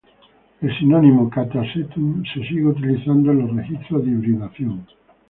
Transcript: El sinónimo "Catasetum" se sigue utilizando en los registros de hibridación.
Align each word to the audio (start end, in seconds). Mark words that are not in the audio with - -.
El 0.63 0.75
sinónimo 0.79 1.29
"Catasetum" 1.29 2.23
se 2.25 2.41
sigue 2.47 2.65
utilizando 2.65 3.29
en 3.31 3.37
los 3.45 3.55
registros 3.55 4.03
de 4.03 4.09
hibridación. 4.09 4.83